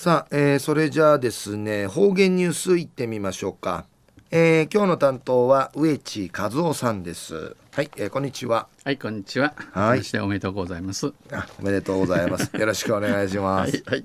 [0.00, 3.84] さあ、えー、それじゃあですね方言ニュースいってみましょうか、
[4.30, 7.56] えー、今日の担当は植地和夫さんです。
[7.72, 8.68] はい、えー、こんにちは。
[8.84, 9.54] はいこんにちは。
[9.72, 10.02] はい。
[10.20, 11.12] おめでとうございます。
[11.32, 12.56] あおめでとうございます。
[12.56, 13.72] よろしくお願いします。
[13.72, 14.04] はい、はい、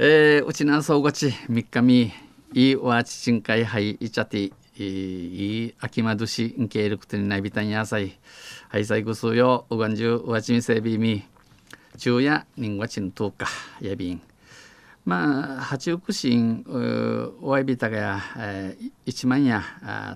[0.00, 2.12] えー、うちなそうがち三日み
[2.52, 8.18] いわちちんかいはいいちゃていい秋まどしんけいるくとにないびたんやさい。
[8.68, 9.66] はいさいぐすよ。
[9.70, 11.22] うがんじゅうわちみせびみ。
[11.96, 13.46] 昼夜人がちんとか
[13.80, 14.20] やびん
[15.10, 16.64] まあ八福神
[17.42, 19.60] おわびたがや、えー、一万や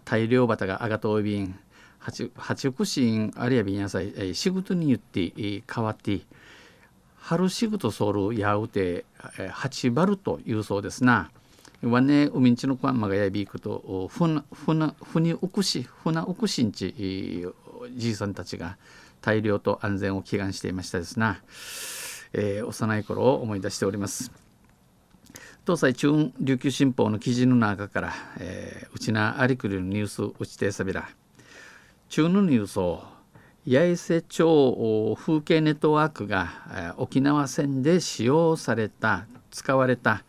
[0.05, 1.59] 大量バタがあがとおびん。
[1.99, 6.21] 八八福神あるやびんやさい、えー、仕事に言って、変わって
[7.17, 9.05] 春仕事ソウルやうて、
[9.51, 11.29] 八バルというそうですな。
[11.83, 16.95] わね海んちのこんまがやびいくとふなふなふにうくしふなうくしんち
[17.97, 18.77] じいさんたちが
[19.21, 21.43] 大量と安全を祈願していましたですな、
[22.33, 24.44] えー、幼い頃を思い出しております。
[25.67, 31.09] 東西中琉球新報の記事の中から、えー、うちなありくりのニュースうちてさびら。
[32.11, 33.03] 中のニュースを
[33.67, 40.23] 八重瀬町風景ネットワークが、え、沖縄戦で使用された使われた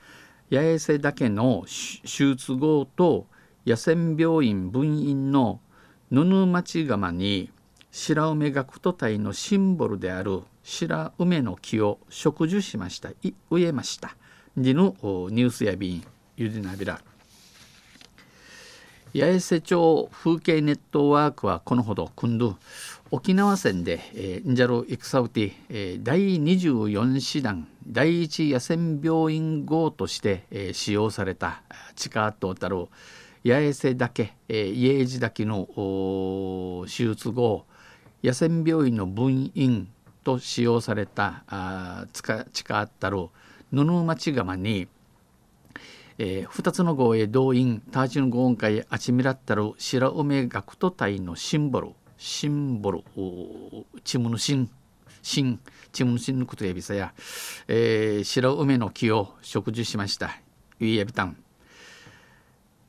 [0.49, 1.65] 八重瀬岳の
[2.03, 3.27] 手術後と
[3.65, 5.59] 野戦病院分院の
[6.11, 7.51] 布町釜に
[7.91, 13.09] 白梅学徒隊のシンボルである白梅の木を植樹しました。
[13.49, 14.15] 植えました。
[14.57, 16.03] でのニュースや便
[16.37, 17.01] ゆでなびら
[19.13, 22.57] 八重瀬町風景ネットワークはこのほど今度
[23.11, 31.61] 沖縄戦で、えー、ンジャル戦うて、えー、第24師団第一野戦病院号として、えー、使用された
[31.95, 32.87] 地下とたる
[33.45, 37.65] 八重瀬岳、えー、家路岳の手術後
[38.23, 39.87] 野戦病院の分院
[40.23, 43.27] と使用されたあ地下あったる
[43.71, 44.87] 布町釜に、
[46.17, 53.03] えー、2つの号へ動員ターチの号音会あちみらったる白梅学徒隊のシンボルシンボル
[54.03, 54.69] チムヌシン
[55.21, 55.59] シン
[55.91, 57.13] チムヌシンのことやびさや、
[57.67, 60.39] えー、白梅の木を植樹しました。
[60.79, 61.37] ウィエビタン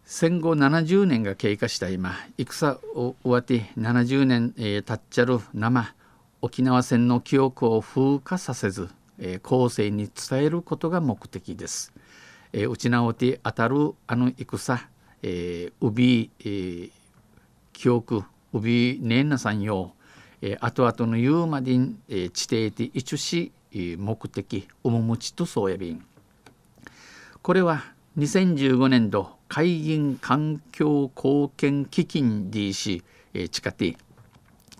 [0.04, 1.88] 戦後70年が経過した。
[1.88, 5.94] 今戦を終わって70年、えー、たっちゃる生
[6.42, 8.88] 沖縄戦の記憶を風化させず、
[9.18, 11.92] えー、後世に伝えることが目的です。
[12.52, 14.80] えー、内直て当たるあの戦、
[15.22, 16.90] えー、うび、えー、
[17.72, 19.92] 記憶うびねんなさんよ
[20.42, 26.04] う、えー、後々の言うまでに、えー、地底で一し、えー、目的面持ちとそうやびん
[27.42, 27.84] これは
[28.18, 33.02] 2015年度海銀環境貢献基金 DC、
[33.34, 33.96] えー、地下て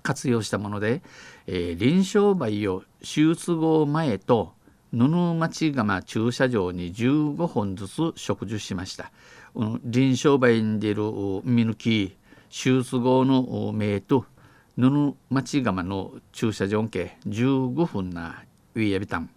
[0.06, 1.02] 活用したもので、
[1.48, 4.52] えー、臨床梅を手術後前と
[4.92, 9.10] 布町釜駐車場に15本ずつ植樹しました。
[9.84, 11.02] 臨床梅に出る
[11.44, 12.16] 見抜き
[12.50, 14.26] 手術後の名と
[14.78, 18.44] 布町釜の駐車場計15分な
[18.74, 19.30] ウィヤビタン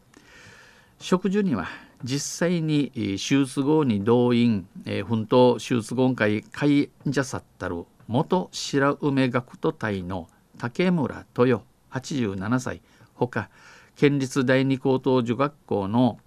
[1.00, 1.68] 植樹には
[2.04, 10.28] 実際に手術後に動員、えー、奮闘手術後会会者さったる元白梅学徒隊の
[10.60, 12.82] 竹村豊87歳。
[13.16, 13.50] ほか
[13.96, 16.20] 県立第二高等女学校の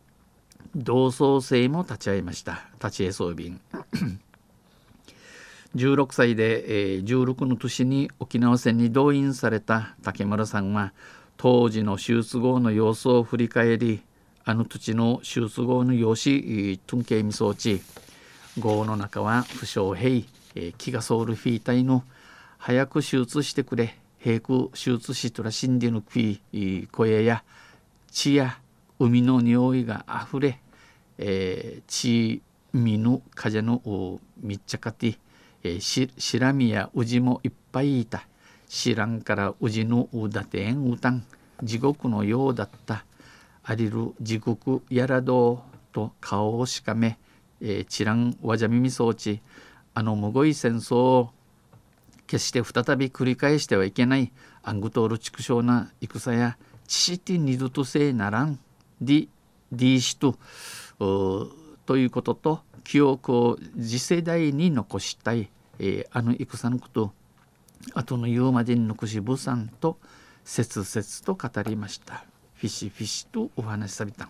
[0.75, 2.65] 同窓生も立ち会いました。
[2.83, 3.53] 立ち会装備
[5.77, 10.93] 16 歳で、えー、16の年に沖縄戦に動員された竹村さんは
[11.37, 14.03] 当時の手術後の様子を振り返り
[14.45, 17.83] あの土地の手術後の用紙トンケイミソーチ
[18.59, 20.25] 号の中は負傷兵
[20.79, 22.05] 気がソウルフィータイの
[22.59, 27.43] 早く手術してくれ平空手術しとら死んでぬくい声や
[28.11, 28.59] 血や
[28.99, 30.61] 海の匂いがあふれ、
[31.19, 32.41] えー、血
[32.73, 35.19] 見ぬ風の密着て、
[35.65, 38.27] えー、し白身や宇治もいっぱいいた。
[38.69, 41.25] 知らんから宇治のうだてんうたん。
[41.63, 43.05] 地獄のようだった。
[43.65, 45.59] ありる地獄やらどう
[45.93, 47.19] と顔をしかめ、
[47.61, 49.41] えー、チランわじゃ耳装置
[49.95, 51.31] あのむごい戦争を
[52.33, 54.33] 決して再び繰り返してはいけない
[54.63, 56.57] アングトール畜生な戦や
[56.87, 58.59] 父て二度とせいならん
[59.03, 59.29] ディ
[59.71, 60.37] ディーシと
[60.99, 67.13] ということと記憶を次世代に残したい、えー、あの戦のこと
[67.95, 69.99] 後の言うまでに残しぶさんと
[70.45, 72.25] 切々と語りました。
[72.55, 74.29] フィシフィシとお話しされた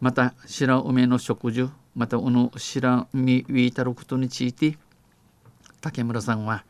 [0.00, 4.78] また白梅の植樹またこの白海ウィータロクトについて
[5.84, 6.64] 竹村さんは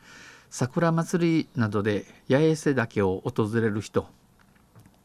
[0.50, 4.08] 桜祭りなどで八重瀬岳を訪れる人。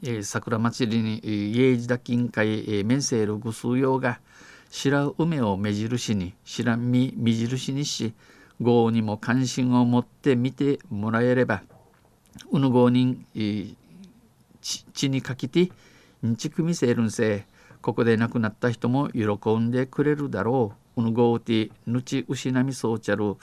[0.01, 4.19] えー、桜祭りに家治打金会、えー、メンセールグス用が
[4.71, 8.13] 白梅を目印に白身目印にし
[8.59, 11.61] 豪にも関心を持って見てもらえれば
[12.49, 13.75] うぬ豪人、えー、
[14.61, 15.69] 地にかけて
[16.25, 17.45] んちくみせるんせ
[17.81, 20.89] ここで亡くなった人も喜んでくれるだろう。
[20.99, 23.37] うぬごうてぬちうしなみそうちゃる、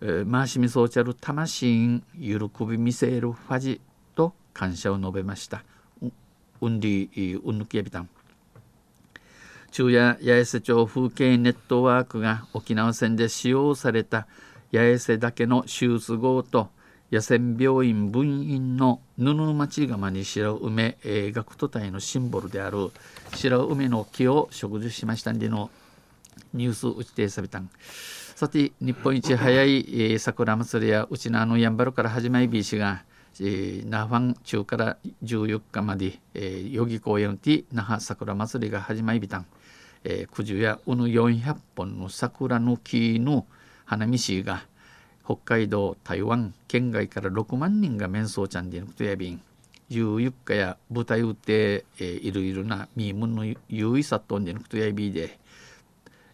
[0.00, 3.80] 回しみそうちゃる魂喜びみせるファジ
[4.14, 5.62] と感謝を述べました。
[6.60, 8.08] うんりうんぬきやびたん。
[9.70, 14.28] 昼夜八重瀬町風景ネットワークが沖縄戦で使用された
[14.72, 16.68] 八重瀬岳の手術号と
[17.10, 22.90] 野戦病院分院の布町釜に白梅、えー、学徒隊のシンボルである。
[23.34, 25.70] 白梅の木を植樹しましたんでの
[26.52, 27.68] ニュース打ちてさびたん。
[28.44, 33.02] さて日本一早い、桜祭りやうちのあのやんばるから始まりびしが
[33.40, 39.46] えー、那覇中から14日まで、えー、代々木公園で那覇桜祭りが始まりびたん、
[40.04, 43.46] えー、九十やうぬ400本の桜の木の
[43.86, 44.66] 花見市が
[45.24, 49.40] 北海道台湾県外から6万人が面相ちゃんでのことやびん
[49.88, 55.38] 14日や舞台打って、えー、いろいろなミームの優位さとんでのことやびで、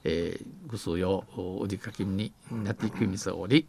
[0.04, 3.66] えー、ぐすよお出かけになっていくみさおり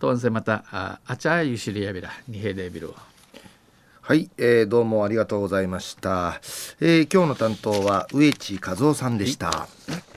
[0.00, 2.92] とんせまたああちゃゆしりやびらにへでびる
[4.00, 6.40] はい、えー、どうもありがとうございました、
[6.80, 9.68] えー、今日の担当は植地和夫さんでした、は
[10.12, 10.15] い